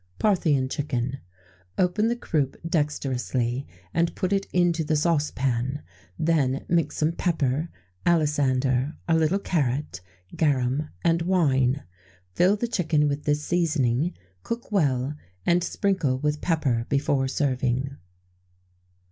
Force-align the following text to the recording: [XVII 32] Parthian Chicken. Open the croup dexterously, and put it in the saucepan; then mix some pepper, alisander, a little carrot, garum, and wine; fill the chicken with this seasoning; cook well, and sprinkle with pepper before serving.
[XVII 0.01 0.21
32] 0.21 0.21
Parthian 0.21 0.69
Chicken. 0.69 1.17
Open 1.77 2.07
the 2.07 2.15
croup 2.15 2.57
dexterously, 2.67 3.67
and 3.93 4.15
put 4.15 4.33
it 4.33 4.47
in 4.51 4.71
the 4.71 4.95
saucepan; 4.95 5.83
then 6.17 6.65
mix 6.67 6.97
some 6.97 7.11
pepper, 7.11 7.69
alisander, 8.03 8.95
a 9.07 9.15
little 9.15 9.37
carrot, 9.37 10.01
garum, 10.35 10.89
and 11.03 11.21
wine; 11.21 11.83
fill 12.33 12.55
the 12.55 12.67
chicken 12.67 13.07
with 13.07 13.25
this 13.25 13.43
seasoning; 13.45 14.15
cook 14.41 14.71
well, 14.71 15.13
and 15.45 15.63
sprinkle 15.63 16.17
with 16.17 16.41
pepper 16.41 16.87
before 16.89 17.27
serving. 17.27 17.95